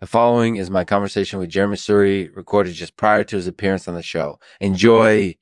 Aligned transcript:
The 0.00 0.06
following 0.06 0.56
is 0.56 0.70
my 0.70 0.84
conversation 0.84 1.38
with 1.38 1.50
Jeremi 1.50 1.76
Suri, 1.76 2.34
recorded 2.34 2.72
just 2.72 2.96
prior 2.96 3.22
to 3.24 3.36
his 3.36 3.46
appearance 3.46 3.86
on 3.86 3.94
the 3.94 4.02
show. 4.02 4.38
Enjoy. 4.60 5.34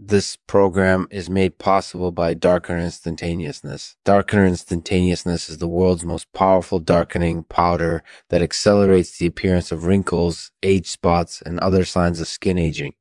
This 0.00 0.36
program 0.36 1.08
is 1.10 1.28
made 1.28 1.58
possible 1.58 2.12
by 2.12 2.32
Darkener 2.32 2.80
Instantaneousness. 2.82 3.96
Darkener 4.06 4.46
Instantaneousness 4.46 5.50
is 5.50 5.58
the 5.58 5.66
world's 5.66 6.04
most 6.04 6.32
powerful 6.32 6.78
darkening 6.78 7.42
powder 7.42 8.04
that 8.30 8.40
accelerates 8.40 9.18
the 9.18 9.26
appearance 9.26 9.72
of 9.72 9.86
wrinkles, 9.86 10.52
age 10.62 10.86
spots, 10.86 11.42
and 11.42 11.58
other 11.58 11.84
signs 11.84 12.20
of 12.20 12.28
skin 12.28 12.58
aging. 12.58 12.94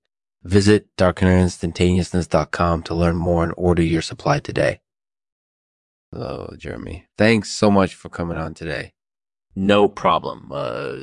Visit 0.44 0.88
darkenerinstantaneousness.com 0.98 2.82
to 2.82 2.96
learn 2.96 3.16
more 3.16 3.44
and 3.44 3.54
order 3.56 3.84
your 3.84 4.02
supply 4.02 4.40
today. 4.40 4.82
Hello, 6.12 6.50
Jeremi. 6.58 7.04
Thanks 7.16 7.52
so 7.52 7.70
much 7.70 7.94
for 7.94 8.10
coming 8.10 8.38
on 8.38 8.56
today. 8.56 8.94
No 9.58 9.88
problem. 9.88 10.52
Uh, 10.52 10.98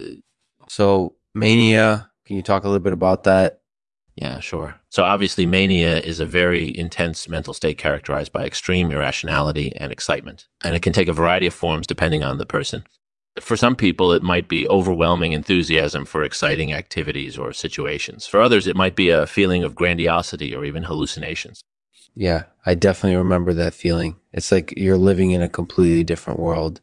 So, 0.68 1.16
mania, 1.34 2.10
can 2.24 2.36
you 2.36 2.42
talk 2.42 2.62
a 2.62 2.68
little 2.68 2.82
bit 2.82 2.92
about 2.92 3.24
that? 3.24 3.60
yeah, 4.16 4.38
sure. 4.38 4.76
So 4.90 5.02
obviously, 5.02 5.44
mania 5.44 5.98
is 5.98 6.20
a 6.20 6.26
very 6.26 6.76
intense 6.78 7.28
mental 7.28 7.52
state 7.52 7.78
characterized 7.78 8.30
by 8.30 8.44
extreme 8.44 8.92
irrationality 8.92 9.72
and 9.74 9.90
excitement, 9.90 10.46
and 10.62 10.76
it 10.76 10.82
can 10.82 10.92
take 10.92 11.08
a 11.08 11.12
variety 11.12 11.48
of 11.48 11.54
forms 11.54 11.84
depending 11.88 12.22
on 12.22 12.38
the 12.38 12.46
person. 12.46 12.84
For 13.40 13.56
some 13.56 13.74
people, 13.74 14.12
it 14.12 14.22
might 14.22 14.46
be 14.46 14.68
overwhelming 14.68 15.32
enthusiasm 15.32 16.04
for 16.04 16.22
exciting 16.22 16.72
activities 16.72 17.36
or 17.36 17.52
situations. 17.52 18.24
For 18.24 18.40
others, 18.40 18.68
it 18.68 18.76
might 18.76 18.94
be 18.94 19.10
a 19.10 19.26
feeling 19.26 19.64
of 19.64 19.74
grandiosity 19.74 20.54
or 20.54 20.64
even 20.64 20.84
hallucinations. 20.84 21.60
Yeah, 22.14 22.44
I 22.64 22.76
definitely 22.76 23.16
remember 23.16 23.52
that 23.54 23.74
feeling. 23.74 24.14
It's 24.32 24.52
like 24.52 24.72
you're 24.76 24.96
living 24.96 25.32
in 25.32 25.42
a 25.42 25.48
completely 25.48 26.04
different 26.04 26.38
world. 26.38 26.80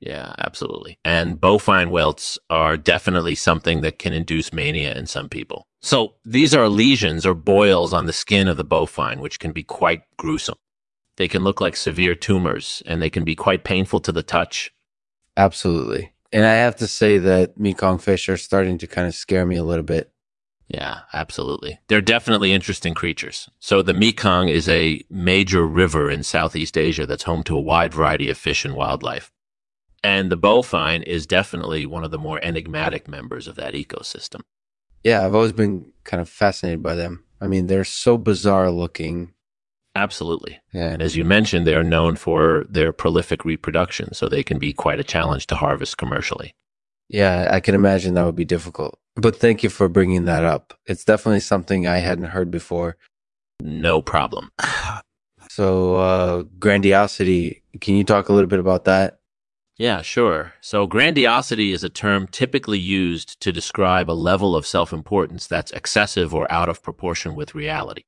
Yeah, 0.00 0.32
absolutely. 0.38 0.98
And 1.04 1.40
bowfin 1.40 1.90
welts 1.90 2.38
are 2.48 2.76
definitely 2.76 3.34
something 3.34 3.80
that 3.80 3.98
can 3.98 4.12
induce 4.12 4.52
mania 4.52 4.94
in 4.94 5.06
some 5.06 5.28
people. 5.28 5.66
So 5.80 6.14
these 6.24 6.54
are 6.54 6.68
lesions 6.68 7.26
or 7.26 7.34
boils 7.34 7.92
on 7.92 8.06
the 8.06 8.12
skin 8.12 8.48
of 8.48 8.56
the 8.56 8.64
bowfin, 8.64 9.18
which 9.18 9.40
can 9.40 9.52
be 9.52 9.62
quite 9.62 10.02
gruesome. 10.16 10.58
They 11.16 11.28
can 11.28 11.42
look 11.42 11.60
like 11.60 11.76
severe 11.76 12.14
tumors 12.14 12.82
and 12.86 13.02
they 13.02 13.10
can 13.10 13.24
be 13.24 13.34
quite 13.34 13.64
painful 13.64 13.98
to 14.00 14.12
the 14.12 14.22
touch. 14.22 14.72
Absolutely. 15.36 16.12
And 16.32 16.44
I 16.44 16.54
have 16.54 16.76
to 16.76 16.86
say 16.86 17.18
that 17.18 17.58
Mekong 17.58 17.98
fish 17.98 18.28
are 18.28 18.36
starting 18.36 18.78
to 18.78 18.86
kind 18.86 19.08
of 19.08 19.14
scare 19.14 19.46
me 19.46 19.56
a 19.56 19.64
little 19.64 19.84
bit. 19.84 20.12
Yeah, 20.68 21.00
absolutely. 21.12 21.78
They're 21.88 22.02
definitely 22.02 22.52
interesting 22.52 22.92
creatures. 22.92 23.48
So 23.58 23.80
the 23.80 23.94
Mekong 23.94 24.48
is 24.48 24.68
a 24.68 25.02
major 25.08 25.66
river 25.66 26.10
in 26.10 26.22
Southeast 26.22 26.76
Asia 26.76 27.06
that's 27.06 27.22
home 27.22 27.42
to 27.44 27.56
a 27.56 27.60
wide 27.60 27.94
variety 27.94 28.28
of 28.28 28.36
fish 28.36 28.64
and 28.64 28.74
wildlife. 28.74 29.32
And 30.02 30.30
the 30.30 30.38
bowfin 30.38 31.02
is 31.02 31.26
definitely 31.26 31.86
one 31.86 32.04
of 32.04 32.10
the 32.10 32.18
more 32.18 32.38
enigmatic 32.42 33.08
members 33.08 33.48
of 33.48 33.56
that 33.56 33.74
ecosystem. 33.74 34.40
Yeah, 35.02 35.24
I've 35.24 35.34
always 35.34 35.52
been 35.52 35.92
kind 36.04 36.20
of 36.20 36.28
fascinated 36.28 36.82
by 36.82 36.94
them. 36.94 37.24
I 37.40 37.46
mean, 37.46 37.66
they're 37.66 37.84
so 37.84 38.18
bizarre 38.18 38.70
looking. 38.70 39.32
Absolutely. 39.94 40.60
Yeah. 40.72 40.90
And 40.90 41.02
as 41.02 41.16
you 41.16 41.24
mentioned, 41.24 41.66
they 41.66 41.74
are 41.74 41.84
known 41.84 42.16
for 42.16 42.64
their 42.68 42.92
prolific 42.92 43.44
reproduction, 43.44 44.14
so 44.14 44.28
they 44.28 44.42
can 44.42 44.58
be 44.58 44.72
quite 44.72 45.00
a 45.00 45.04
challenge 45.04 45.46
to 45.48 45.56
harvest 45.56 45.98
commercially. 45.98 46.54
Yeah, 47.08 47.48
I 47.50 47.60
can 47.60 47.74
imagine 47.74 48.14
that 48.14 48.26
would 48.26 48.36
be 48.36 48.44
difficult. 48.44 48.98
But 49.16 49.36
thank 49.36 49.62
you 49.62 49.70
for 49.70 49.88
bringing 49.88 50.26
that 50.26 50.44
up. 50.44 50.74
It's 50.86 51.04
definitely 51.04 51.40
something 51.40 51.86
I 51.86 51.98
hadn't 51.98 52.26
heard 52.26 52.50
before. 52.50 52.96
No 53.60 54.02
problem. 54.02 54.50
So, 55.50 55.96
uh, 55.96 56.42
grandiosity, 56.60 57.64
can 57.80 57.96
you 57.96 58.04
talk 58.04 58.28
a 58.28 58.32
little 58.32 58.48
bit 58.48 58.60
about 58.60 58.84
that? 58.84 59.17
Yeah, 59.78 60.02
sure. 60.02 60.54
So, 60.60 60.88
grandiosity 60.88 61.72
is 61.72 61.84
a 61.84 61.88
term 61.88 62.26
typically 62.26 62.80
used 62.80 63.40
to 63.40 63.52
describe 63.52 64.10
a 64.10 64.12
level 64.12 64.56
of 64.56 64.66
self 64.66 64.92
importance 64.92 65.46
that's 65.46 65.70
excessive 65.70 66.34
or 66.34 66.50
out 66.50 66.68
of 66.68 66.82
proportion 66.82 67.36
with 67.36 67.54
reality. 67.54 68.02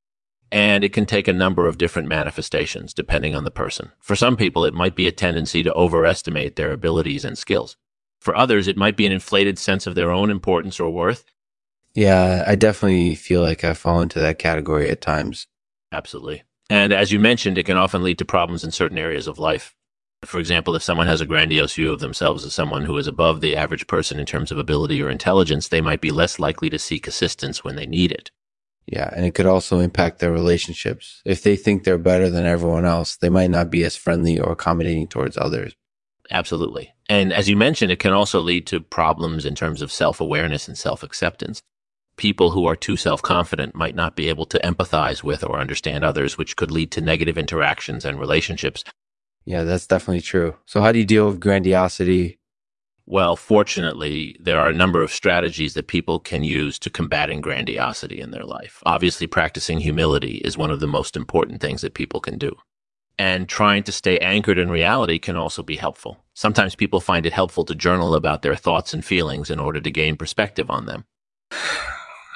And 0.51 0.83
it 0.83 0.91
can 0.91 1.05
take 1.05 1.29
a 1.29 1.33
number 1.33 1.67
of 1.67 1.77
different 1.77 2.09
manifestations 2.09 2.93
depending 2.93 3.35
on 3.35 3.45
the 3.45 3.51
person. 3.51 3.91
For 3.99 4.17
some 4.17 4.35
people, 4.35 4.65
it 4.65 4.73
might 4.73 4.97
be 4.97 5.07
a 5.07 5.13
tendency 5.13 5.63
to 5.63 5.73
overestimate 5.73 6.57
their 6.57 6.73
abilities 6.73 7.23
and 7.23 7.37
skills. 7.37 7.77
For 8.19 8.35
others, 8.35 8.67
it 8.67 8.75
might 8.75 8.97
be 8.97 9.05
an 9.05 9.13
inflated 9.13 9.57
sense 9.57 9.87
of 9.87 9.95
their 9.95 10.11
own 10.11 10.29
importance 10.29 10.77
or 10.77 10.89
worth. 10.89 11.23
Yeah, 11.93 12.43
I 12.45 12.55
definitely 12.55 13.15
feel 13.15 13.41
like 13.41 13.63
I 13.63 13.73
fall 13.73 14.01
into 14.01 14.19
that 14.19 14.39
category 14.39 14.89
at 14.89 14.99
times. 14.99 15.47
Absolutely. 15.93 16.43
And 16.69 16.91
as 16.91 17.13
you 17.13 17.19
mentioned, 17.19 17.57
it 17.57 17.65
can 17.65 17.77
often 17.77 18.03
lead 18.03 18.17
to 18.17 18.25
problems 18.25 18.65
in 18.65 18.71
certain 18.71 18.97
areas 18.97 19.27
of 19.27 19.39
life. 19.39 19.73
For 20.23 20.39
example, 20.39 20.75
if 20.75 20.83
someone 20.83 21.07
has 21.07 21.19
a 21.19 21.25
grandiose 21.25 21.73
view 21.73 21.91
of 21.91 21.99
themselves 21.99 22.45
as 22.45 22.53
someone 22.53 22.85
who 22.85 22.97
is 22.97 23.07
above 23.07 23.41
the 23.41 23.55
average 23.55 23.87
person 23.87 24.19
in 24.19 24.25
terms 24.25 24.51
of 24.51 24.59
ability 24.59 25.01
or 25.01 25.09
intelligence, 25.09 25.67
they 25.67 25.81
might 25.81 25.99
be 25.99 26.11
less 26.11 26.37
likely 26.37 26.69
to 26.69 26.77
seek 26.77 27.07
assistance 27.07 27.63
when 27.63 27.75
they 27.75 27.87
need 27.87 28.11
it. 28.11 28.29
Yeah, 28.85 29.11
and 29.15 29.25
it 29.25 29.33
could 29.33 29.45
also 29.45 29.79
impact 29.79 30.19
their 30.19 30.31
relationships. 30.31 31.21
If 31.25 31.43
they 31.43 31.55
think 31.55 31.83
they're 31.83 31.97
better 31.97 32.29
than 32.29 32.45
everyone 32.45 32.85
else, 32.85 33.15
they 33.15 33.29
might 33.29 33.49
not 33.49 33.71
be 33.71 33.83
as 33.83 33.95
friendly 33.95 34.39
or 34.39 34.51
accommodating 34.51 35.07
towards 35.07 35.37
others. 35.37 35.75
Absolutely. 36.29 36.93
And 37.09 37.33
as 37.33 37.49
you 37.49 37.57
mentioned, 37.57 37.91
it 37.91 37.99
can 37.99 38.13
also 38.13 38.39
lead 38.39 38.67
to 38.67 38.79
problems 38.79 39.45
in 39.45 39.55
terms 39.55 39.81
of 39.81 39.91
self 39.91 40.21
awareness 40.21 40.67
and 40.67 40.77
self 40.77 41.03
acceptance. 41.03 41.61
People 42.15 42.51
who 42.51 42.65
are 42.67 42.75
too 42.75 42.95
self 42.95 43.21
confident 43.21 43.75
might 43.75 43.95
not 43.95 44.15
be 44.15 44.29
able 44.29 44.45
to 44.45 44.59
empathize 44.59 45.23
with 45.23 45.43
or 45.43 45.59
understand 45.59 46.03
others, 46.03 46.37
which 46.37 46.55
could 46.55 46.71
lead 46.71 46.91
to 46.91 47.01
negative 47.01 47.37
interactions 47.37 48.05
and 48.05 48.19
relationships. 48.19 48.83
Yeah, 49.45 49.63
that's 49.63 49.87
definitely 49.87 50.21
true. 50.21 50.55
So, 50.65 50.81
how 50.81 50.91
do 50.91 50.99
you 50.99 51.05
deal 51.05 51.27
with 51.27 51.39
grandiosity? 51.39 52.39
Well, 53.05 53.35
fortunately, 53.35 54.37
there 54.39 54.59
are 54.59 54.69
a 54.69 54.73
number 54.73 55.01
of 55.01 55.11
strategies 55.11 55.73
that 55.73 55.87
people 55.87 56.19
can 56.19 56.43
use 56.43 56.77
to 56.79 56.89
combating 56.89 57.41
grandiosity 57.41 58.21
in 58.21 58.31
their 58.31 58.45
life. 58.45 58.81
Obviously, 58.85 59.27
practicing 59.27 59.79
humility 59.79 60.37
is 60.45 60.57
one 60.57 60.71
of 60.71 60.79
the 60.79 60.87
most 60.87 61.17
important 61.17 61.59
things 61.59 61.81
that 61.81 61.95
people 61.95 62.19
can 62.19 62.37
do. 62.37 62.55
And 63.17 63.49
trying 63.49 63.83
to 63.83 63.91
stay 63.91 64.17
anchored 64.19 64.57
in 64.57 64.69
reality 64.71 65.19
can 65.19 65.35
also 65.35 65.61
be 65.61 65.75
helpful. 65.75 66.23
Sometimes 66.33 66.75
people 66.75 67.01
find 67.01 67.25
it 67.25 67.33
helpful 67.33 67.65
to 67.65 67.75
journal 67.75 68.15
about 68.15 68.41
their 68.41 68.55
thoughts 68.55 68.93
and 68.93 69.03
feelings 69.03 69.49
in 69.49 69.59
order 69.59 69.81
to 69.81 69.91
gain 69.91 70.15
perspective 70.15 70.69
on 70.69 70.85
them. 70.85 71.05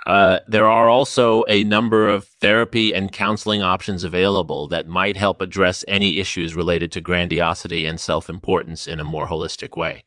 Uh, 0.06 0.40
there 0.48 0.68
are 0.68 0.88
also 0.88 1.44
a 1.48 1.64
number 1.64 2.08
of 2.08 2.28
therapy 2.40 2.94
and 2.94 3.12
counseling 3.12 3.64
options 3.64 4.04
available 4.04 4.68
that 4.68 4.88
might 4.88 5.18
help 5.18 5.42
address 5.42 5.84
any 5.88 6.20
issues 6.20 6.56
related 6.56 6.92
to 6.92 7.02
grandiosity 7.02 7.86
and 7.86 8.00
self 8.00 8.30
importance 8.30 8.88
in 8.88 9.00
a 9.00 9.04
more 9.04 9.28
holistic 9.28 9.76
way. 9.76 10.04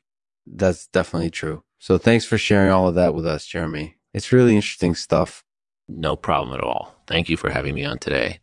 That's 0.47 0.87
definitely 0.87 1.31
true. 1.31 1.65
So, 1.81 1.99
thanks 1.99 2.25
for 2.25 2.39
sharing 2.39 2.71
all 2.71 2.89
of 2.89 2.95
that 2.95 3.15
with 3.15 3.27
us, 3.27 3.47
Jeremi. 3.47 3.95
It's 4.15 4.33
really 4.33 4.55
interesting 4.55 4.95
stuff. 4.95 5.43
No 5.89 6.17
problem 6.17 6.55
at 6.55 6.65
all. 6.65 6.95
Thank 7.07 7.29
you 7.29 7.37
for 7.37 7.51
having 7.51 7.75
me 7.75 7.85
on 7.85 7.99
today. 7.99 8.41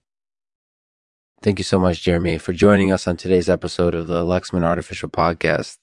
Thank 1.41 1.59
you 1.59 1.63
so 1.63 1.79
much, 1.79 2.03
Jeremi, 2.03 2.41
for 2.41 2.53
joining 2.53 2.91
us 2.91 3.07
on 3.07 3.17
today's 3.17 3.49
episode 3.49 3.93
of 3.93 4.07
the 4.07 4.23
Lexman 4.23 4.63
Artificial 4.63 5.09
Podcast. 5.09 5.77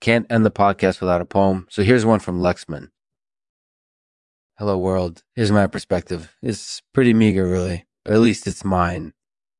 Can't 0.00 0.30
end 0.30 0.46
the 0.46 0.50
podcast 0.50 1.00
without 1.00 1.20
a 1.20 1.26
poem, 1.26 1.66
so 1.68 1.82
here's 1.82 2.06
one 2.06 2.20
from 2.20 2.40
Lexman. 2.40 2.88
Hello, 4.60 4.76
world. 4.76 5.22
Here's 5.34 5.50
my 5.50 5.66
perspective. 5.66 6.36
It's 6.42 6.82
pretty 6.92 7.14
meager, 7.14 7.48
really. 7.48 7.86
Or 8.06 8.12
at 8.12 8.20
least 8.20 8.46
it's 8.46 8.62
mine. 8.62 9.14